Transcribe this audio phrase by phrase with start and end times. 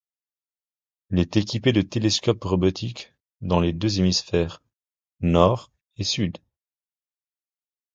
[1.11, 4.63] Il est équipé de télescopes robotiques dans les deux hémisphères,
[5.19, 6.39] nord et sud.